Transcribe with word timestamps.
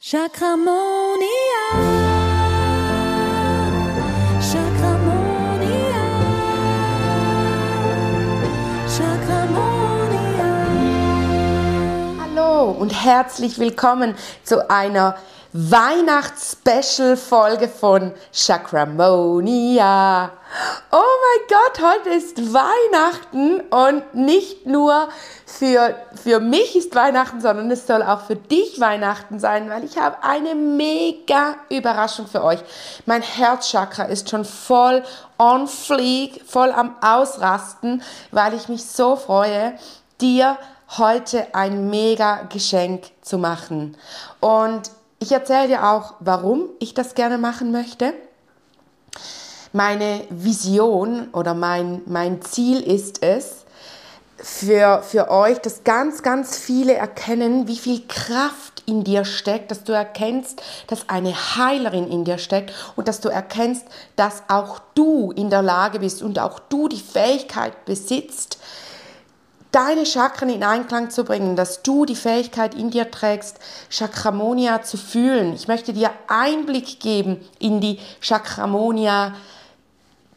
Chakramonia. 0.00 1.18
Chakramonia. 4.40 6.04
Chakramonia. 8.86 10.56
Hallo 12.20 12.70
und 12.70 12.90
herzlich 12.90 13.58
willkommen 13.58 14.14
zu 14.44 14.70
einer 14.70 15.16
Weihnachts-Special-Folge 15.52 17.68
von 17.68 18.12
Chakramonia. 18.32 20.30
Oh 20.92 20.98
mein 20.98 21.46
Gott, 21.48 21.80
heute 21.82 22.10
ist 22.10 22.52
Weihnachten 22.52 23.60
und 23.70 24.14
nicht 24.14 24.66
nur 24.66 25.08
für, 25.46 25.96
für 26.22 26.40
mich 26.40 26.76
ist 26.76 26.94
Weihnachten, 26.94 27.40
sondern 27.40 27.70
es 27.70 27.86
soll 27.86 28.02
auch 28.02 28.26
für 28.26 28.36
dich 28.36 28.78
Weihnachten 28.78 29.40
sein, 29.40 29.70
weil 29.70 29.84
ich 29.84 29.96
habe 29.96 30.22
eine 30.22 30.54
mega 30.54 31.54
Überraschung 31.70 32.26
für 32.26 32.44
euch. 32.44 32.60
Mein 33.06 33.22
Herzchakra 33.22 34.04
ist 34.04 34.28
schon 34.28 34.44
voll 34.44 35.02
on 35.38 35.66
fleek, 35.66 36.42
voll 36.46 36.72
am 36.72 36.94
Ausrasten, 37.00 38.02
weil 38.32 38.52
ich 38.52 38.68
mich 38.68 38.84
so 38.84 39.16
freue, 39.16 39.78
dir 40.20 40.58
heute 40.98 41.54
ein 41.54 41.88
mega 41.88 42.42
Geschenk 42.50 43.04
zu 43.22 43.38
machen. 43.38 43.96
Und 44.40 44.90
ich 45.18 45.32
erzähle 45.32 45.68
dir 45.68 45.84
auch, 45.84 46.14
warum 46.20 46.68
ich 46.78 46.94
das 46.94 47.14
gerne 47.14 47.38
machen 47.38 47.72
möchte. 47.72 48.14
Meine 49.72 50.24
Vision 50.30 51.28
oder 51.32 51.54
mein, 51.54 52.02
mein 52.06 52.40
Ziel 52.42 52.80
ist 52.80 53.22
es, 53.22 53.66
für, 54.40 55.02
für 55.02 55.30
euch, 55.30 55.58
dass 55.58 55.84
ganz, 55.84 56.22
ganz 56.22 56.56
viele 56.56 56.94
erkennen, 56.94 57.66
wie 57.66 57.76
viel 57.76 58.06
Kraft 58.06 58.84
in 58.86 59.04
dir 59.04 59.24
steckt, 59.24 59.70
dass 59.70 59.84
du 59.84 59.92
erkennst, 59.92 60.62
dass 60.86 61.08
eine 61.08 61.34
Heilerin 61.56 62.08
in 62.08 62.24
dir 62.24 62.38
steckt 62.38 62.72
und 62.96 63.08
dass 63.08 63.20
du 63.20 63.28
erkennst, 63.28 63.84
dass 64.16 64.44
auch 64.48 64.80
du 64.94 65.32
in 65.32 65.50
der 65.50 65.62
Lage 65.62 65.98
bist 65.98 66.22
und 66.22 66.38
auch 66.38 66.58
du 66.60 66.88
die 66.88 67.00
Fähigkeit 67.00 67.84
besitzt, 67.84 68.58
deine 69.72 70.06
Chakren 70.06 70.48
in 70.48 70.62
Einklang 70.62 71.10
zu 71.10 71.24
bringen, 71.24 71.56
dass 71.56 71.82
du 71.82 72.04
die 72.04 72.16
Fähigkeit 72.16 72.74
in 72.74 72.90
dir 72.90 73.10
trägst, 73.10 73.58
Chakramonia 73.90 74.82
zu 74.82 74.96
fühlen. 74.96 75.54
Ich 75.54 75.68
möchte 75.68 75.92
dir 75.92 76.10
Einblick 76.26 77.00
geben 77.00 77.40
in 77.58 77.80
die 77.80 77.98
Chakramonia 78.20 79.34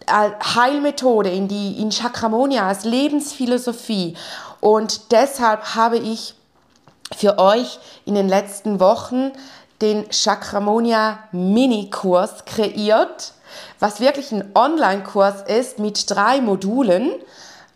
Heilmethode, 0.10 1.30
in 1.30 1.48
die 1.48 1.80
in 1.80 1.92
Chakramonia 1.92 2.68
als 2.68 2.84
Lebensphilosophie 2.84 4.16
und 4.60 5.12
deshalb 5.12 5.76
habe 5.76 5.98
ich 5.98 6.36
für 7.16 7.40
euch 7.40 7.80
in 8.06 8.16
den 8.16 8.28
letzten 8.28 8.80
Wochen 8.80 9.32
den 9.82 10.10
Chakramonia 10.10 11.20
Mini-Kurs 11.32 12.46
kreiert, 12.46 13.34
was 13.80 14.00
wirklich 14.00 14.32
ein 14.32 14.52
Online-Kurs 14.56 15.42
ist 15.48 15.80
mit 15.80 16.10
drei 16.10 16.42
Modulen 16.42 17.12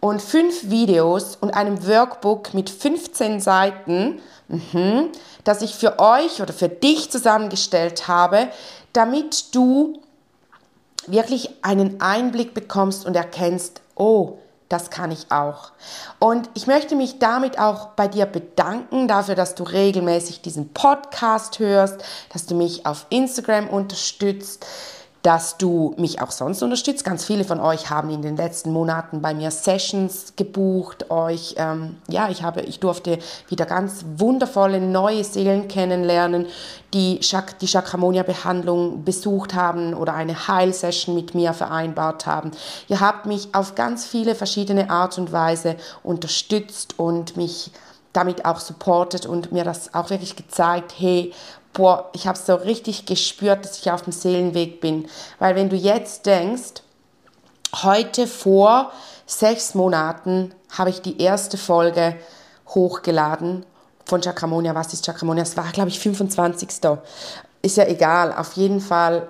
und 0.05 0.21
fünf 0.21 0.69
Videos 0.69 1.35
und 1.35 1.55
einem 1.55 1.87
Workbook 1.87 2.53
mit 2.53 2.69
15 2.69 3.39
Seiten, 3.39 4.21
mhm, 4.47 5.09
das 5.43 5.63
ich 5.63 5.73
für 5.73 5.97
euch 5.97 6.43
oder 6.43 6.53
für 6.53 6.69
dich 6.69 7.09
zusammengestellt 7.09 8.07
habe, 8.07 8.49
damit 8.93 9.55
du 9.55 9.99
wirklich 11.07 11.49
einen 11.63 12.01
Einblick 12.01 12.53
bekommst 12.53 13.03
und 13.07 13.15
erkennst, 13.15 13.81
oh, 13.95 14.37
das 14.69 14.91
kann 14.91 15.11
ich 15.11 15.31
auch. 15.31 15.71
Und 16.19 16.51
ich 16.53 16.67
möchte 16.67 16.95
mich 16.95 17.17
damit 17.17 17.57
auch 17.57 17.87
bei 17.95 18.07
dir 18.07 18.27
bedanken 18.27 19.07
dafür, 19.07 19.33
dass 19.33 19.55
du 19.55 19.63
regelmäßig 19.63 20.41
diesen 20.43 20.71
Podcast 20.71 21.57
hörst, 21.57 22.03
dass 22.31 22.45
du 22.45 22.53
mich 22.53 22.85
auf 22.85 23.07
Instagram 23.09 23.69
unterstützt, 23.69 24.67
dass 25.25 25.57
du 25.57 25.95
mich 25.97 26.21
auch 26.21 26.29
sonst 26.29 26.61
unterstützt. 26.61 27.03
Ganz 27.03 27.25
viele 27.25 27.45
von 27.45 27.59
euch 27.59 27.89
haben 27.89 28.11
in 28.11 28.21
den 28.21 28.37
letzten 28.37 28.71
Monaten 28.71 29.23
bei 29.23 29.33
mir 29.33 29.49
Sessions 29.49 30.33
gebucht. 30.35 31.09
Euch, 31.09 31.55
ähm, 31.57 31.97
ja, 32.07 32.29
ich 32.29 32.43
habe, 32.43 32.61
ich 32.61 32.79
durfte 32.79 33.17
wieder 33.49 33.65
ganz 33.65 34.05
wundervolle 34.17 34.79
neue 34.79 35.23
Seelen 35.23 35.67
kennenlernen, 35.67 36.45
die 36.93 37.21
Chak 37.21 37.57
die 37.57 37.65
Chakramonia-Behandlung 37.65 39.03
besucht 39.03 39.55
haben 39.55 39.95
oder 39.95 40.13
eine 40.13 40.47
Heilsession 40.47 41.15
mit 41.15 41.33
mir 41.33 41.53
vereinbart 41.53 42.27
haben. 42.27 42.51
Ihr 42.87 42.99
habt 42.99 43.25
mich 43.25 43.55
auf 43.55 43.73
ganz 43.73 44.05
viele 44.05 44.35
verschiedene 44.35 44.91
Art 44.91 45.17
und 45.17 45.31
Weise 45.31 45.75
unterstützt 46.03 46.99
und 46.99 47.35
mich 47.35 47.71
damit 48.13 48.45
auch 48.45 48.59
supportet 48.59 49.25
und 49.25 49.51
mir 49.51 49.63
das 49.63 49.95
auch 49.95 50.11
wirklich 50.11 50.35
gezeigt, 50.35 50.93
hey, 50.97 51.33
boah, 51.75 52.09
ich 52.13 52.25
habe 52.25 52.37
so 52.37 52.55
richtig 52.55 53.05
gespürt, 53.05 53.63
dass 53.63 53.79
ich 53.79 53.91
auf 53.91 54.01
dem 54.01 54.13
Seelenweg 54.13 54.81
bin. 54.81 55.07
Weil 55.37 55.55
wenn 55.55 55.69
du 55.69 55.75
jetzt 55.75 56.25
denkst, 56.25 56.81
heute 57.83 58.25
vor 58.25 58.91
sechs 59.27 59.75
Monaten 59.75 60.55
habe 60.75 60.89
ich 60.89 61.01
die 61.01 61.21
erste 61.21 61.57
Folge 61.57 62.15
hochgeladen 62.69 63.65
von 64.05 64.21
Chakramonia. 64.21 64.73
Was 64.73 64.93
ist 64.93 65.05
Chakramonia? 65.05 65.43
Es 65.43 65.57
war, 65.57 65.71
glaube 65.71 65.89
ich, 65.89 65.99
25. 65.99 66.69
Ist 67.61 67.77
ja 67.77 67.85
egal. 67.85 68.33
Auf 68.33 68.53
jeden 68.53 68.79
Fall 68.81 69.27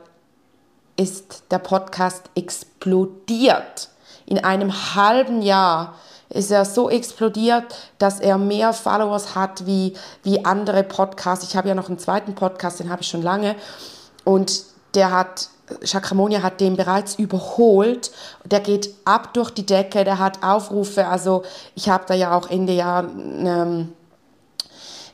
ist 0.98 1.44
der 1.52 1.60
Podcast 1.60 2.30
explodiert. 2.36 3.90
In 4.26 4.44
einem 4.44 4.96
halben 4.96 5.42
Jahr 5.42 5.96
ist 6.36 6.52
er 6.52 6.66
so 6.66 6.90
explodiert, 6.90 7.64
dass 7.98 8.20
er 8.20 8.38
mehr 8.38 8.74
Followers 8.74 9.36
hat 9.36 9.66
wie, 9.66 9.94
wie 10.24 10.44
andere 10.46 10.84
Podcasts. 10.84 11.48
Ich 11.48 11.56
habe 11.56 11.70
ja 11.70 11.76
noch 11.76 11.88
einen 11.88 12.00
zweiten 12.00 12.36
Podcast, 12.36 12.80
den 12.80 12.90
habe 12.90 13.02
ich 13.02 13.08
schon 13.08 13.22
lange. 13.22 13.56
Und 14.24 14.64
der 14.94 15.12
hat, 15.12 15.50
Chakramonia 15.84 16.44
hat 16.44 16.62
den 16.62 16.76
bereits 16.76 17.16
überholt. 17.16 18.12
Der 18.44 18.60
geht 18.60 18.90
ab 19.06 19.34
durch 19.34 19.52
die 19.52 19.66
Decke, 19.66 20.04
der 20.04 20.20
hat 20.20 20.44
Aufrufe. 20.44 21.08
Also 21.08 21.44
ich 21.74 21.90
habe 21.90 22.04
da 22.08 22.14
ja 22.14 22.38
auch 22.38 22.50
Ende 22.50 22.74
Jahr... 22.74 23.04
Ähm, 23.04 23.94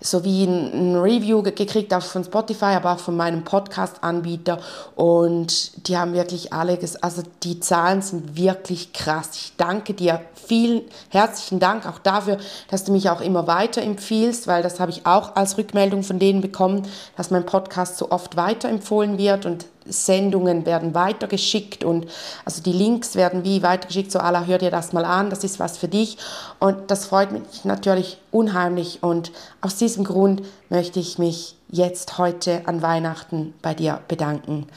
sowie 0.02 0.46
ein, 0.46 0.96
Review 0.98 1.44
gekriegt, 1.44 1.94
auch 1.94 2.02
von 2.02 2.24
Spotify, 2.24 2.76
aber 2.76 2.94
auch 2.94 3.00
von 3.00 3.16
meinem 3.16 3.44
Podcast-Anbieter. 3.44 4.60
Und 4.96 5.88
die 5.88 5.98
haben 5.98 6.14
wirklich 6.14 6.52
alle, 6.52 6.78
also 7.02 7.24
die 7.44 7.60
Zahlen 7.60 8.02
sind 8.02 8.36
wirklich 8.36 8.94
krass. 8.94 9.30
Ich 9.36 9.54
danke 9.58 9.94
dir. 9.94 10.22
Vielen 10.34 10.82
herzlichen 11.10 11.60
Dank 11.60 11.88
auch 11.88 12.00
dafür, 12.00 12.38
dass 12.70 12.84
du 12.84 12.92
mich 12.92 13.10
auch 13.10 13.22
immer 13.22 13.48
weiterempfiehlst, 13.48 14.48
weil 14.48 14.64
das 14.64 14.80
habe 14.80 14.92
ich 14.92 15.06
auch 15.06 15.36
als 15.36 15.58
Rückmeldung 15.58 16.04
von 16.04 16.20
denen 16.20 16.42
bekommen, 16.42 16.88
dass 17.16 17.32
mein 17.32 17.46
Podcast 17.46 17.98
so 17.98 18.12
oft 18.12 18.36
weiterempfohlen 18.36 19.18
wird 19.18 19.46
und 19.46 19.66
Sendungen 19.86 20.66
werden 20.66 20.94
weitergeschickt 20.94 21.84
und 21.84 22.08
also 22.46 22.62
die 22.62 22.74
Links 22.74 23.16
werden 23.16 23.44
wie 23.44 23.64
weitergeschickt, 23.64 24.12
so 24.12 24.20
Allah, 24.20 24.46
hör 24.46 24.58
dir 24.58 24.72
das 24.72 24.94
mal 24.94 25.06
an, 25.06 25.30
das 25.30 25.44
ist 25.44 25.60
was 25.60 25.78
für 25.78 25.88
dich 25.88 26.18
und 26.60 26.92
das 26.92 27.06
freut 27.06 27.32
mich 27.32 27.66
natürlich 27.66 28.18
unheimlich 28.32 29.00
und 29.02 29.32
aus 29.62 29.76
diesem 29.76 30.04
Grund 30.04 30.44
möchte 30.70 31.00
ich 31.00 31.18
mich 31.18 31.56
jetzt 31.70 32.18
heute 32.18 32.62
an 32.66 32.82
Weihnachten 32.82 33.54
bei 33.62 33.74
dir 33.74 34.02
bedanken. 34.08 34.68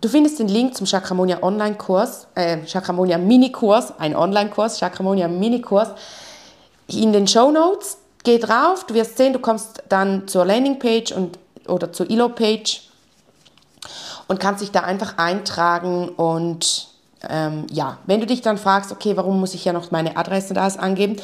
Du 0.00 0.08
findest 0.08 0.38
den 0.38 0.48
Link 0.48 0.76
zum 0.76 0.86
Chakramonia 0.86 1.42
Online-Kurs, 1.42 2.26
äh, 2.34 2.58
Chakramonia 2.66 3.16
Mini-Kurs, 3.16 3.98
ein 3.98 4.14
Online-Kurs, 4.14 4.78
Chakramonia 4.78 5.28
Mini-Kurs 5.28 5.88
in 6.88 7.14
den 7.14 7.26
Show 7.26 7.50
Notes. 7.50 7.96
Geh 8.22 8.38
drauf, 8.38 8.84
du 8.84 8.92
wirst 8.92 9.16
sehen, 9.16 9.32
du 9.32 9.38
kommst 9.38 9.82
dann 9.88 10.28
zur 10.28 10.44
Landingpage 10.44 11.12
und, 11.12 11.38
oder 11.66 11.90
zur 11.90 12.10
Ilo-Page 12.10 12.82
und 14.28 14.40
kannst 14.40 14.62
dich 14.62 14.70
da 14.70 14.80
einfach 14.80 15.18
eintragen 15.18 16.08
und 16.08 16.88
ähm, 17.28 17.66
ja, 17.70 17.98
wenn 18.06 18.20
du 18.20 18.26
dich 18.26 18.42
dann 18.42 18.58
fragst, 18.58 18.92
okay, 18.92 19.16
warum 19.16 19.40
muss 19.40 19.54
ich 19.54 19.64
ja 19.64 19.72
noch 19.72 19.90
meine 19.90 20.16
Adresse 20.16 20.60
alles 20.60 20.78
angeben, 20.78 21.16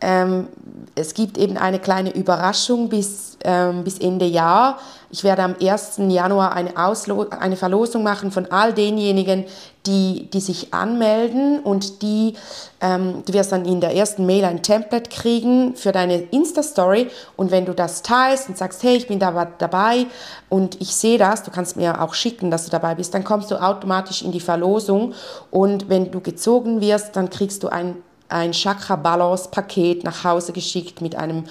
ähm, 0.00 0.48
es 0.94 1.14
gibt 1.14 1.38
eben 1.38 1.56
eine 1.56 1.78
kleine 1.78 2.14
Überraschung 2.14 2.88
bis, 2.88 3.36
ähm, 3.44 3.84
bis 3.84 3.98
Ende 3.98 4.26
Jahr. 4.26 4.78
Ich 5.10 5.24
werde 5.24 5.42
am 5.42 5.56
1. 5.60 5.98
Januar 6.08 6.52
eine, 6.52 6.76
Auslo 6.76 7.26
eine 7.30 7.56
Verlosung 7.56 8.02
machen 8.02 8.30
von 8.30 8.46
all 8.50 8.72
denjenigen, 8.74 9.44
die, 9.86 10.28
die 10.30 10.40
sich 10.40 10.74
anmelden 10.74 11.60
und 11.60 12.02
die, 12.02 12.34
ähm, 12.80 13.22
du 13.24 13.32
wirst 13.32 13.52
dann 13.52 13.64
in 13.64 13.80
der 13.80 13.94
ersten 13.94 14.26
Mail 14.26 14.44
ein 14.44 14.62
Template 14.62 15.08
kriegen 15.08 15.74
für 15.76 15.92
deine 15.92 16.20
Insta-Story 16.20 17.08
und 17.36 17.50
wenn 17.50 17.64
du 17.64 17.74
das 17.74 18.02
teilst 18.02 18.48
und 18.48 18.58
sagst, 18.58 18.82
hey, 18.82 18.96
ich 18.96 19.08
bin 19.08 19.18
da 19.18 19.48
dabei 19.58 20.06
und 20.48 20.80
ich 20.80 20.94
sehe 20.94 21.16
das, 21.16 21.42
du 21.42 21.50
kannst 21.50 21.76
mir 21.76 22.02
auch 22.02 22.14
schicken, 22.14 22.50
dass 22.50 22.66
du 22.66 22.70
dabei 22.70 22.94
bist, 22.96 23.14
dann 23.14 23.24
kommst 23.24 23.50
du 23.50 23.56
automatisch 23.56 24.22
in 24.22 24.32
die 24.32 24.40
Verlosung 24.40 25.14
und 25.50 25.88
wenn 25.88 26.10
du 26.10 26.20
gezogen 26.20 26.80
wirst, 26.80 27.16
dann 27.16 27.30
kriegst 27.30 27.62
du 27.62 27.68
ein 27.68 27.96
ein 28.28 28.52
Chakra-Balance-Paket 28.52 30.04
nach 30.04 30.24
Hause 30.24 30.52
geschickt 30.52 31.00
mit 31.00 31.16
einem, 31.16 31.44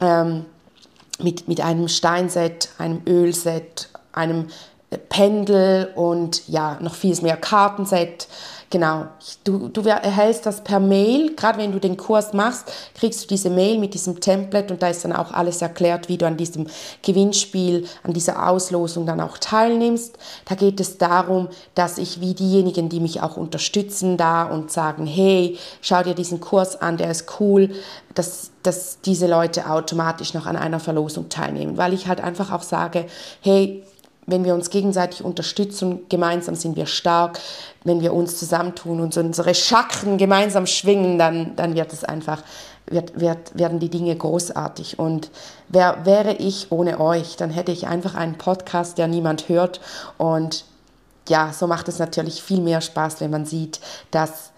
ähm, 0.00 0.44
mit, 1.18 1.48
mit 1.48 1.60
einem 1.60 1.88
Steinset, 1.88 2.70
einem 2.78 3.02
Ölset, 3.06 3.88
einem 4.12 4.48
Pendel 5.08 5.92
und 5.94 6.48
ja, 6.48 6.78
noch 6.80 6.94
vieles 6.94 7.22
mehr 7.22 7.36
Kartenset. 7.36 8.26
genau, 8.70 9.06
du, 9.44 9.68
du 9.68 9.82
erhältst 9.82 10.46
das 10.46 10.64
per 10.64 10.80
Mail. 10.80 11.36
Gerade 11.36 11.58
wenn 11.58 11.70
du 11.70 11.78
den 11.78 11.96
Kurs 11.96 12.32
machst, 12.32 12.72
kriegst 12.94 13.22
du 13.22 13.28
diese 13.28 13.50
Mail 13.50 13.78
mit 13.78 13.94
diesem 13.94 14.20
Template 14.20 14.74
und 14.74 14.82
da 14.82 14.88
ist 14.88 15.04
dann 15.04 15.12
auch 15.12 15.32
alles 15.32 15.62
erklärt, 15.62 16.08
wie 16.08 16.18
du 16.18 16.26
an 16.26 16.36
diesem 16.36 16.66
Gewinnspiel, 17.02 17.86
an 18.02 18.14
dieser 18.14 18.48
Auslosung 18.48 19.06
dann 19.06 19.20
auch 19.20 19.38
teilnimmst. 19.38 20.18
Da 20.46 20.56
geht 20.56 20.80
es 20.80 20.98
darum, 20.98 21.48
dass 21.76 21.98
ich 21.98 22.20
wie 22.20 22.34
diejenigen, 22.34 22.88
die 22.88 23.00
mich 23.00 23.22
auch 23.22 23.36
unterstützen 23.36 24.16
da 24.16 24.42
und 24.42 24.72
sagen, 24.72 25.06
hey, 25.06 25.56
schau 25.82 26.02
dir 26.02 26.14
diesen 26.14 26.40
Kurs 26.40 26.80
an, 26.80 26.96
der 26.96 27.12
ist 27.12 27.40
cool, 27.40 27.70
dass, 28.14 28.50
dass 28.64 29.00
diese 29.02 29.28
Leute 29.28 29.70
automatisch 29.70 30.34
noch 30.34 30.46
an 30.46 30.56
einer 30.56 30.80
Verlosung 30.80 31.28
teilnehmen, 31.28 31.76
weil 31.76 31.92
ich 31.92 32.08
halt 32.08 32.20
einfach 32.20 32.50
auch 32.50 32.62
sage, 32.62 33.06
hey, 33.40 33.84
wenn 34.26 34.44
wir 34.44 34.54
uns 34.54 34.70
gegenseitig 34.70 35.24
unterstützen, 35.24 36.00
gemeinsam 36.08 36.54
sind 36.54 36.76
wir 36.76 36.86
stark. 36.86 37.40
Wenn 37.84 38.00
wir 38.00 38.12
uns 38.12 38.38
zusammentun 38.38 39.00
und 39.00 39.16
unsere 39.16 39.54
Chakren 39.54 40.18
gemeinsam 40.18 40.66
schwingen, 40.66 41.18
dann, 41.18 41.56
dann 41.56 41.74
wird 41.74 41.92
es 41.92 42.04
einfach, 42.04 42.42
wird, 42.86 43.18
wird, 43.18 43.58
werden 43.58 43.80
die 43.80 43.88
Dinge 43.88 44.14
großartig. 44.14 44.98
Und 44.98 45.30
wer, 45.68 46.04
wäre 46.04 46.34
ich 46.34 46.70
ohne 46.70 47.00
euch, 47.00 47.36
dann 47.36 47.50
hätte 47.50 47.72
ich 47.72 47.86
einfach 47.86 48.14
einen 48.14 48.38
Podcast, 48.38 48.98
der 48.98 49.08
niemand 49.08 49.48
hört. 49.48 49.80
Und 50.18 50.64
ja, 51.28 51.52
so 51.52 51.66
macht 51.66 51.88
es 51.88 51.98
natürlich 51.98 52.42
viel 52.42 52.60
mehr 52.60 52.80
Spaß, 52.80 53.20
wenn 53.20 53.30
man 53.30 53.46
sieht, 53.46 53.80
dass 54.10 54.50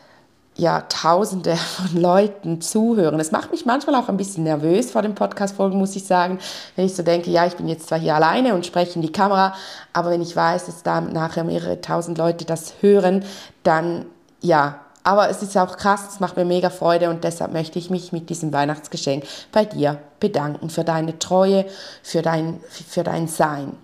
ja, 0.57 0.83
Tausende 0.83 1.57
von 1.57 2.01
Leuten 2.01 2.61
zuhören. 2.61 3.19
Das 3.19 3.33
macht 3.33 3.51
mich 3.51 3.65
manchmal 3.65 3.95
auch 3.95 4.09
ein 4.09 4.17
bisschen 4.17 4.45
nervös 4.45 4.91
vor 4.91 5.03
den 5.03 5.15
Podcast-Folgen, 5.15 5.79
muss 5.79 5.97
ich 5.97 6.05
sagen, 6.05 6.39
wenn 6.77 6.87
ich 6.87 6.95
so 6.95 7.03
denke, 7.03 7.31
ja, 7.31 7.47
ich 7.47 7.57
bin 7.57 7.69
jetzt 7.69 7.89
zwar 7.89 7.99
hier 7.99 8.15
alleine 8.15 8.55
und 8.55 8.67
spreche 8.67 8.97
in 8.97 9.03
die 9.03 9.13
Kamera, 9.13 9.55
aber 9.93 10.11
wenn 10.11 10.23
ich 10.23 10.37
weiß, 10.37 10.67
dass 10.67 10.83
da 10.83 11.01
nachher 11.01 11.45
mehrere 11.45 11.81
tausend 11.81 12.19
Leute 12.19 12.45
das 12.45 12.75
hören, 12.81 13.25
dann 13.63 14.07
ja, 14.41 14.81
aber 15.05 15.29
es 15.31 15.43
ist 15.43 15.57
auch 15.57 15.77
krass, 15.77 16.05
es 16.13 16.21
macht 16.21 16.37
mir 16.37 16.45
mega 16.45 16.71
Freude 16.71 17.11
und 17.11 17.25
deshalb 17.25 17.53
möchte 17.53 17.79
ich 17.79 17.91
mich 17.91 18.13
mit 18.13 18.31
diesem 18.31 18.53
Weihnachtsgeschenk 18.53 19.25
bei 19.51 19.65
dir 19.65 19.99
bedanken 20.21 20.71
für 20.71 20.85
deine 20.85 21.19
Treue, 21.19 21.67
für 22.03 22.23
dein, 22.23 22.61
für 22.69 23.03
dein 23.03 23.27
Sein. 23.27 23.77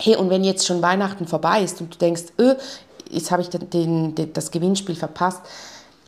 Hey, 0.00 0.14
und 0.14 0.30
wenn 0.30 0.44
jetzt 0.44 0.64
schon 0.66 0.80
Weihnachten 0.80 1.26
vorbei 1.26 1.62
ist 1.62 1.80
und 1.80 1.94
du 1.94 1.98
denkst, 1.98 2.24
öh, 2.38 2.54
jetzt 3.10 3.32
habe 3.32 3.42
ich 3.42 3.48
den, 3.48 4.14
den, 4.14 4.32
das 4.32 4.52
Gewinnspiel 4.52 4.94
verpasst, 4.94 5.40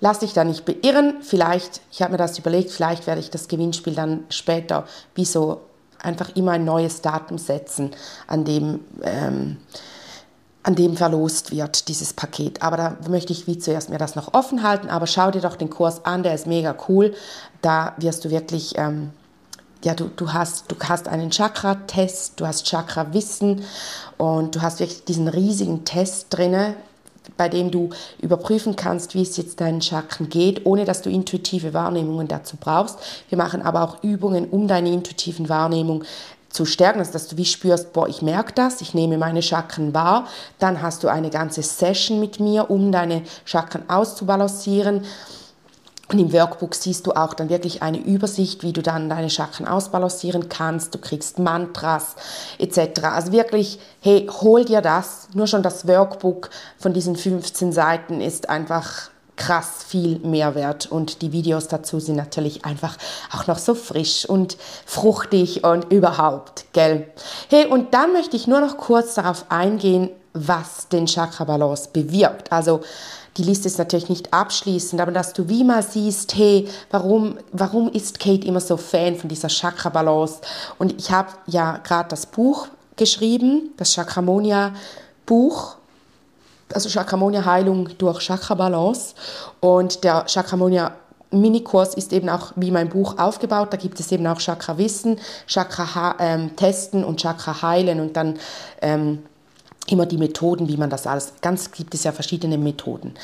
lass 0.00 0.20
dich 0.20 0.32
da 0.32 0.44
nicht 0.44 0.64
beirren. 0.64 1.22
Vielleicht, 1.22 1.80
ich 1.90 2.02
habe 2.02 2.12
mir 2.12 2.18
das 2.18 2.38
überlegt, 2.38 2.70
vielleicht 2.70 3.06
werde 3.06 3.20
ich 3.20 3.30
das 3.30 3.48
Gewinnspiel 3.48 3.94
dann 3.94 4.24
später 4.28 4.86
wie 5.14 5.24
so 5.24 5.60
einfach 6.02 6.34
immer 6.34 6.52
ein 6.52 6.64
neues 6.64 7.02
Datum 7.02 7.38
setzen, 7.38 7.90
an 8.26 8.44
dem, 8.44 8.80
ähm, 9.02 9.58
an 10.62 10.74
dem 10.74 10.96
verlost 10.96 11.52
wird, 11.52 11.88
dieses 11.88 12.12
Paket. 12.12 12.62
Aber 12.62 12.76
da 12.76 12.96
möchte 13.08 13.32
ich 13.32 13.46
wie 13.46 13.58
zuerst 13.58 13.90
mir 13.90 13.98
das 13.98 14.16
noch 14.16 14.34
offen 14.34 14.62
halten. 14.62 14.88
Aber 14.88 15.06
schau 15.06 15.30
dir 15.30 15.40
doch 15.40 15.56
den 15.56 15.70
Kurs 15.70 16.04
an, 16.04 16.22
der 16.22 16.34
ist 16.34 16.46
mega 16.46 16.74
cool. 16.88 17.14
Da 17.62 17.94
wirst 17.98 18.24
du 18.24 18.30
wirklich... 18.30 18.76
Ähm, 18.76 19.10
ja, 19.82 19.94
du, 19.94 20.10
du, 20.14 20.34
hast, 20.34 20.70
du 20.70 20.76
hast 20.78 21.08
einen 21.08 21.30
Chakra-Test, 21.30 22.38
du 22.38 22.46
hast 22.46 22.66
Chakra-Wissen 22.66 23.64
und 24.18 24.54
du 24.54 24.60
hast 24.60 24.78
wirklich 24.78 25.04
diesen 25.04 25.26
riesigen 25.26 25.86
Test 25.86 26.26
drinne, 26.28 26.76
bei 27.36 27.48
dem 27.48 27.70
du 27.70 27.90
überprüfen 28.20 28.76
kannst, 28.76 29.14
wie 29.14 29.22
es 29.22 29.36
jetzt 29.36 29.60
deinen 29.60 29.82
Chakren 29.82 30.28
geht, 30.28 30.66
ohne 30.66 30.84
dass 30.84 31.02
du 31.02 31.10
intuitive 31.10 31.74
Wahrnehmungen 31.74 32.28
dazu 32.28 32.56
brauchst. 32.58 32.98
Wir 33.28 33.38
machen 33.38 33.62
aber 33.62 33.82
auch 33.82 34.02
Übungen, 34.02 34.48
um 34.48 34.68
deine 34.68 34.90
intuitiven 34.90 35.48
Wahrnehmungen 35.48 36.04
zu 36.48 36.64
stärken, 36.64 36.98
also 36.98 37.12
dass 37.12 37.28
du 37.28 37.36
wie 37.36 37.44
spürst, 37.44 37.92
boah, 37.92 38.08
ich 38.08 38.22
merke 38.22 38.52
das, 38.52 38.80
ich 38.80 38.92
nehme 38.92 39.18
meine 39.18 39.40
Chakren 39.40 39.94
wahr. 39.94 40.26
Dann 40.58 40.82
hast 40.82 41.04
du 41.04 41.08
eine 41.08 41.30
ganze 41.30 41.62
Session 41.62 42.18
mit 42.18 42.40
mir, 42.40 42.70
um 42.70 42.90
deine 42.90 43.22
Chakren 43.44 43.88
auszubalancieren. 43.88 45.04
Und 46.10 46.18
im 46.18 46.32
Workbook 46.32 46.74
siehst 46.74 47.06
du 47.06 47.12
auch 47.12 47.34
dann 47.34 47.48
wirklich 47.50 47.82
eine 47.82 47.98
Übersicht, 47.98 48.64
wie 48.64 48.72
du 48.72 48.82
dann 48.82 49.08
deine 49.08 49.30
Chakren 49.30 49.68
ausbalancieren 49.68 50.48
kannst. 50.48 50.92
Du 50.92 50.98
kriegst 50.98 51.38
Mantras 51.38 52.16
etc. 52.58 53.04
Also 53.04 53.30
wirklich, 53.30 53.78
hey, 54.00 54.28
hol 54.40 54.64
dir 54.64 54.80
das. 54.80 55.28
Nur 55.34 55.46
schon 55.46 55.62
das 55.62 55.86
Workbook 55.86 56.50
von 56.78 56.92
diesen 56.92 57.14
15 57.14 57.70
Seiten 57.70 58.20
ist 58.20 58.48
einfach 58.48 59.10
krass 59.40 59.84
viel 59.88 60.18
Mehrwert 60.18 60.86
und 60.86 61.22
die 61.22 61.32
Videos 61.32 61.66
dazu 61.66 61.98
sind 61.98 62.16
natürlich 62.16 62.66
einfach 62.66 62.98
auch 63.32 63.46
noch 63.46 63.56
so 63.56 63.74
frisch 63.74 64.26
und 64.26 64.58
fruchtig 64.84 65.64
und 65.64 65.90
überhaupt, 65.90 66.66
gell? 66.74 67.08
Hey, 67.48 67.66
und 67.66 67.94
dann 67.94 68.12
möchte 68.12 68.36
ich 68.36 68.46
nur 68.46 68.60
noch 68.60 68.76
kurz 68.76 69.14
darauf 69.14 69.46
eingehen, 69.48 70.10
was 70.34 70.88
den 70.88 71.06
Chakra 71.06 71.44
Balance 71.44 71.88
bewirkt. 71.90 72.52
Also 72.52 72.82
die 73.38 73.42
Liste 73.42 73.66
ist 73.66 73.78
natürlich 73.78 74.10
nicht 74.10 74.34
abschließend, 74.34 75.00
aber 75.00 75.10
dass 75.10 75.32
du 75.32 75.48
wie 75.48 75.64
mal 75.64 75.82
siehst, 75.82 76.36
hey, 76.36 76.68
warum, 76.90 77.38
warum 77.50 77.90
ist 77.90 78.20
Kate 78.20 78.46
immer 78.46 78.60
so 78.60 78.76
Fan 78.76 79.16
von 79.16 79.30
dieser 79.30 79.48
Chakra-Balance? 79.48 80.40
Und 80.78 81.00
ich 81.00 81.10
habe 81.10 81.30
ja 81.46 81.78
gerade 81.78 82.10
das 82.10 82.26
Buch 82.26 82.68
geschrieben, 82.96 83.70
das 83.78 83.94
Chakramonia-Buch, 83.94 85.76
also 86.74 86.88
Chakramonia 86.88 87.44
Heilung 87.44 87.88
durch 87.98 88.20
Chakra-Balance. 88.20 89.14
Und 89.60 90.04
der 90.04 90.24
Chakramonia 90.26 90.92
Minikurs 91.30 91.94
ist 91.94 92.12
eben 92.12 92.28
auch 92.28 92.52
wie 92.56 92.70
mein 92.70 92.88
Buch 92.88 93.18
aufgebaut. 93.18 93.72
Da 93.72 93.76
gibt 93.76 94.00
es 94.00 94.10
eben 94.12 94.26
auch 94.26 94.38
Chakra-Wissen, 94.38 95.18
Chakra-Testen 95.46 97.02
ähm, 97.02 97.06
und 97.06 97.20
Chakra-Heilen 97.20 98.00
und 98.00 98.16
dann 98.16 98.38
ähm, 98.82 99.20
immer 99.88 100.06
die 100.06 100.18
Methoden, 100.18 100.68
wie 100.68 100.76
man 100.76 100.90
das 100.90 101.06
alles, 101.06 101.34
ganz 101.40 101.70
gibt 101.70 101.94
es 101.94 102.04
ja 102.04 102.12
verschiedene 102.12 102.58
Methoden. 102.58 103.14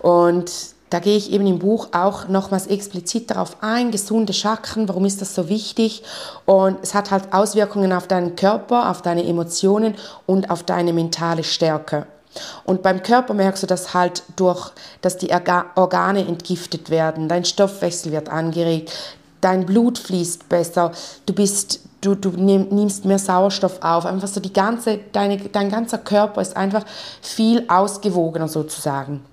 Und 0.00 0.50
da 0.90 0.98
gehe 0.98 1.16
ich 1.16 1.32
eben 1.32 1.46
im 1.46 1.58
Buch 1.58 1.88
auch 1.92 2.28
nochmals 2.28 2.66
explizit 2.66 3.30
darauf 3.30 3.56
ein, 3.62 3.90
gesunde 3.90 4.34
Chakren, 4.34 4.88
warum 4.88 5.06
ist 5.06 5.22
das 5.22 5.34
so 5.34 5.48
wichtig? 5.48 6.02
Und 6.44 6.78
es 6.82 6.94
hat 6.94 7.10
halt 7.10 7.32
Auswirkungen 7.32 7.92
auf 7.92 8.06
deinen 8.06 8.36
Körper, 8.36 8.90
auf 8.90 9.00
deine 9.00 9.24
Emotionen 9.24 9.94
und 10.26 10.50
auf 10.50 10.62
deine 10.64 10.92
mentale 10.92 11.44
Stärke. 11.44 12.06
Und 12.64 12.82
beim 12.82 13.02
Körper 13.02 13.34
merkst 13.34 13.62
du 13.62 13.66
das 13.66 13.94
halt 13.94 14.22
durch, 14.36 14.70
dass 15.00 15.18
die 15.18 15.30
Organe 15.74 16.26
entgiftet 16.26 16.90
werden, 16.90 17.28
dein 17.28 17.44
Stoffwechsel 17.44 18.12
wird 18.12 18.28
angeregt, 18.28 18.92
dein 19.40 19.66
Blut 19.66 19.98
fließt 19.98 20.48
besser, 20.48 20.92
du 21.26 21.34
bist 21.34 21.80
du, 22.02 22.14
du 22.14 22.30
nimmst 22.30 23.04
mehr 23.04 23.18
Sauerstoff 23.18 23.78
auf. 23.80 24.04
Einfach 24.04 24.28
so 24.28 24.40
die 24.40 24.52
ganze, 24.52 24.98
deine, 25.12 25.38
dein 25.38 25.70
ganzer 25.70 25.98
Körper 25.98 26.42
ist 26.42 26.56
einfach 26.56 26.84
viel 27.22 27.64
ausgewogener 27.68 28.48
sozusagen. 28.48 29.24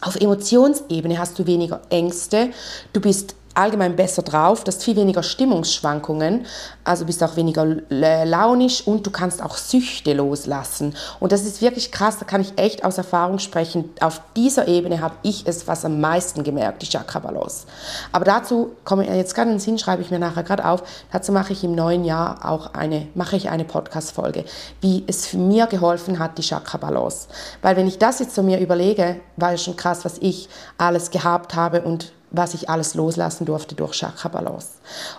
Auf 0.00 0.16
Emotionsebene 0.16 1.18
hast 1.18 1.38
du 1.38 1.46
weniger 1.46 1.80
Ängste, 1.88 2.50
du 2.92 3.00
bist 3.00 3.34
allgemein 3.54 3.96
besser 3.96 4.22
drauf, 4.22 4.64
du 4.64 4.68
hast 4.68 4.82
viel 4.82 4.96
weniger 4.96 5.22
Stimmungsschwankungen, 5.22 6.46
also 6.84 7.04
bist 7.04 7.22
auch 7.22 7.36
weniger 7.36 7.64
launisch 7.88 8.86
und 8.86 9.06
du 9.06 9.10
kannst 9.10 9.42
auch 9.42 9.56
Süchte 9.56 10.12
loslassen. 10.12 10.94
Und 11.20 11.32
das 11.32 11.44
ist 11.44 11.62
wirklich 11.62 11.92
krass, 11.92 12.18
da 12.18 12.24
kann 12.24 12.40
ich 12.40 12.52
echt 12.56 12.84
aus 12.84 12.98
Erfahrung 12.98 13.38
sprechen. 13.38 13.90
Auf 14.00 14.20
dieser 14.36 14.68
Ebene 14.68 15.00
habe 15.00 15.14
ich 15.22 15.46
es 15.46 15.66
was 15.66 15.84
am 15.84 16.00
meisten 16.00 16.42
gemerkt, 16.42 16.82
die 16.82 16.88
Chakra-Balance. 16.88 17.66
Aber 18.12 18.24
dazu 18.24 18.72
komme 18.84 19.04
ich 19.04 19.10
jetzt 19.10 19.34
gerade 19.34 19.50
in 19.50 19.56
den 19.56 19.60
Sinn, 19.60 19.78
schreibe 19.78 20.02
ich 20.02 20.10
mir 20.10 20.18
nachher 20.18 20.42
gerade 20.42 20.64
auf, 20.64 20.82
dazu 21.12 21.32
mache 21.32 21.52
ich 21.52 21.64
im 21.64 21.74
neuen 21.74 22.04
Jahr 22.04 22.44
auch 22.44 22.74
eine, 22.74 23.08
mache 23.14 23.36
ich 23.36 23.50
eine 23.50 23.64
Podcast-Folge, 23.64 24.44
wie 24.80 25.04
es 25.06 25.32
mir 25.32 25.66
geholfen 25.66 26.18
hat, 26.18 26.38
die 26.38 26.42
Chakra-Balance. 26.42 27.28
Weil 27.62 27.76
wenn 27.76 27.86
ich 27.86 27.98
das 27.98 28.18
jetzt 28.18 28.34
so 28.34 28.42
mir 28.42 28.58
überlege, 28.58 29.20
war 29.36 29.52
ja 29.52 29.58
schon 29.58 29.76
krass, 29.76 30.04
was 30.04 30.18
ich 30.18 30.48
alles 30.78 31.10
gehabt 31.10 31.54
habe 31.54 31.82
und 31.82 32.12
was 32.36 32.54
ich 32.54 32.68
alles 32.68 32.94
loslassen 32.94 33.44
durfte 33.44 33.74
durch 33.74 33.92
Chakra 33.92 34.28
Balance. 34.28 34.68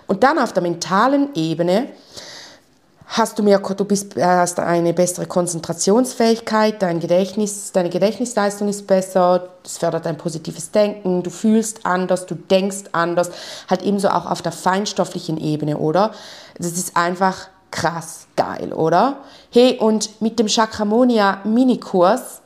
Und 0.07 0.24
dann 0.24 0.39
auf 0.39 0.53
der 0.53 0.63
mentalen 0.63 1.29
Ebene 1.36 1.88
hast 3.07 3.38
du 3.38 3.43
mehr, 3.43 3.60
du 3.60 3.86
bist, 3.86 4.15
hast 4.15 4.60
eine 4.60 4.93
bessere 4.93 5.25
Konzentrationsfähigkeit, 5.25 6.81
dein 6.81 7.00
Gedächtnis, 7.00 7.72
deine 7.72 7.89
Gedächtnisleistung 7.89 8.67
ist 8.67 8.88
besser, 8.88 9.50
es 9.63 9.77
fördert 9.77 10.07
ein 10.07 10.17
positives 10.17 10.72
Denken, 10.72 11.24
du 11.24 11.29
fühlst 11.29 11.86
anders, 11.86 12.25
du 12.25 12.36
denkst 12.36 12.86
anders, 12.91 13.29
halt 13.69 13.84
ebenso 13.84 14.10
auch 14.10 14.25
auf 14.29 14.41
der 14.41 14.51
feinstofflichen 14.51 15.38
Ebene, 15.38 15.77
oder? 15.77 16.12
Das 16.57 16.72
ist 16.72 16.98
einfach 16.98 17.48
krass 17.72 18.27
geil, 18.36 18.74
oder? 18.74 19.17
Hey, 19.51 19.77
und 19.79 20.22
mit 20.22 20.39
dem 20.39 20.48
Chakramonia 20.48 21.39
Minikurs 21.43 22.41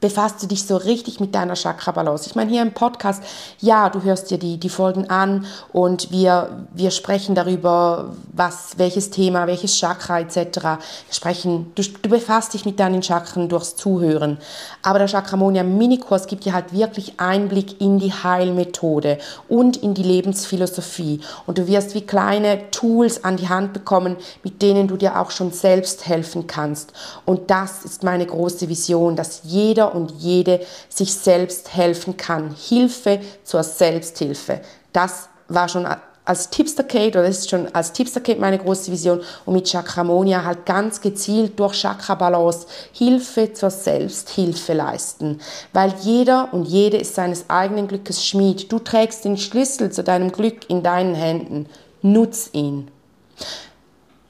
befasst 0.00 0.42
du 0.42 0.46
dich 0.46 0.64
so 0.64 0.76
richtig 0.76 1.20
mit 1.20 1.34
deiner 1.34 1.54
Chakra-Balance. 1.54 2.28
Ich 2.28 2.34
meine, 2.34 2.50
hier 2.50 2.62
im 2.62 2.72
Podcast, 2.72 3.22
ja, 3.60 3.88
du 3.88 4.02
hörst 4.02 4.30
dir 4.30 4.38
die, 4.38 4.58
die 4.58 4.68
Folgen 4.68 5.08
an 5.08 5.46
und 5.72 6.10
wir, 6.10 6.66
wir 6.74 6.90
sprechen 6.90 7.34
darüber, 7.34 8.12
was, 8.32 8.74
welches 8.76 9.10
Thema, 9.10 9.46
welches 9.46 9.78
Chakra 9.78 10.20
etc. 10.20 10.84
Sprechen, 11.10 11.72
du, 11.74 11.82
du 12.02 12.10
befasst 12.10 12.52
dich 12.52 12.66
mit 12.66 12.78
deinen 12.78 13.02
Chakren 13.02 13.48
durchs 13.48 13.76
Zuhören. 13.76 14.38
Aber 14.82 14.98
der 14.98 15.08
Chakramonia 15.08 15.62
Minikurs 15.62 16.26
gibt 16.26 16.44
dir 16.44 16.52
halt 16.52 16.72
wirklich 16.72 17.14
Einblick 17.18 17.80
in 17.80 17.98
die 17.98 18.12
Heilmethode 18.12 19.18
und 19.48 19.78
in 19.78 19.94
die 19.94 20.02
Lebensphilosophie. 20.02 21.20
Und 21.46 21.58
du 21.58 21.66
wirst 21.66 21.94
wie 21.94 22.02
kleine 22.02 22.70
Tools 22.70 23.24
an 23.24 23.38
die 23.38 23.48
Hand 23.48 23.72
bekommen, 23.72 24.16
mit 24.44 24.60
denen 24.60 24.88
du 24.88 24.96
dir 24.96 25.18
auch 25.18 25.30
schon 25.30 25.52
selbst 25.52 26.06
helfen 26.06 26.46
kannst. 26.46 26.92
Und 27.24 27.50
das 27.50 27.84
ist 27.84 28.02
meine 28.02 28.26
große 28.26 28.68
Vision, 28.68 29.16
dass 29.16 29.40
jeder 29.44 29.85
jeder 29.86 29.94
und 29.94 30.12
jede 30.18 30.60
sich 30.88 31.14
selbst 31.14 31.74
helfen 31.74 32.16
kann. 32.16 32.54
Hilfe 32.54 33.20
zur 33.44 33.62
Selbsthilfe. 33.62 34.60
Das 34.92 35.28
war 35.48 35.68
schon 35.68 35.86
als 36.24 36.50
Tipster-Kate, 36.50 37.18
oder 37.18 37.28
das 37.28 37.38
ist 37.38 37.50
schon 37.50 37.72
als 37.72 37.92
Tipster-Kate 37.92 38.40
meine 38.40 38.58
große 38.58 38.90
Vision 38.90 39.20
und 39.44 39.54
mit 39.54 39.70
Chakramonia 39.70 40.42
halt 40.42 40.66
ganz 40.66 41.00
gezielt 41.00 41.58
durch 41.58 41.74
Chakra-Balance 41.80 42.66
Hilfe 42.92 43.52
zur 43.52 43.70
Selbsthilfe 43.70 44.72
leisten. 44.72 45.40
Weil 45.72 45.94
jeder 46.02 46.52
und 46.52 46.64
jede 46.64 46.96
ist 46.96 47.14
seines 47.14 47.44
eigenen 47.48 47.86
Glückes 47.86 48.26
Schmied. 48.26 48.72
Du 48.72 48.80
trägst 48.80 49.24
den 49.24 49.36
Schlüssel 49.36 49.92
zu 49.92 50.02
deinem 50.02 50.32
Glück 50.32 50.68
in 50.68 50.82
deinen 50.82 51.14
Händen. 51.14 51.66
Nutz 52.02 52.50
ihn. 52.52 52.90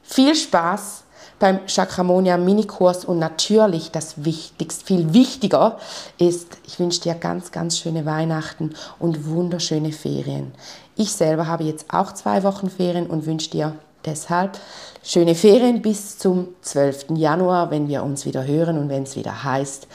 Viel 0.03 0.35
Spaß 0.35 1.05
beim 1.39 1.67
Chakramonia 1.67 2.37
Minikurs 2.37 3.05
und 3.05 3.19
natürlich 3.19 3.91
das 3.91 4.25
Wichtigste, 4.25 4.85
viel 4.85 5.13
wichtiger 5.13 5.79
ist, 6.19 6.59
ich 6.67 6.79
wünsche 6.79 7.01
dir 7.01 7.15
ganz, 7.15 7.51
ganz 7.53 7.79
schöne 7.79 8.07
Weihnachten 8.07 8.75
und 8.99 9.27
wunderschöne 9.27 9.93
Ferien. 9.93 10.53
Ich 10.97 11.13
selber 11.13 11.47
habe 11.47 11.65
jetzt 11.65 11.93
auch 11.93 12.13
zwei 12.13 12.43
Wochen 12.43 12.71
Ferien 12.71 13.07
und 13.07 13.27
wünsche 13.27 13.51
dir 13.51 13.75
deshalb 14.07 14.59
schöne 15.03 15.35
Ferien 15.35 15.83
bis 15.83 16.17
zum 16.17 16.49
12. 16.63 17.07
Januar, 17.17 17.71
wenn 17.71 17.89
wir 17.89 18.03
uns 18.03 18.25
wieder 18.25 18.47
hören 18.47 18.79
und 18.79 18.89
wenn 18.89 19.03
es 19.03 19.17
wieder 19.17 19.45
heißt, 19.45 19.89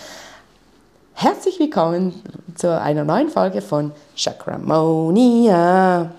herzlich 1.13 1.60
willkommen 1.60 2.21
zu 2.53 2.79
einer 2.79 3.03
neuen 3.03 3.29
Folge 3.29 3.62
von 3.62 3.93
Chakramonia. 4.15 6.12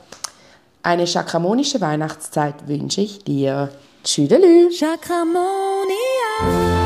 Eine 0.82 1.06
chakramonische 1.06 1.80
Weihnachtszeit 1.80 2.66
wünsche 2.66 3.02
ich 3.02 3.22
dir. 3.22 3.68
Tschüdelü. 4.04 4.70
Chakramonia. 4.70 6.81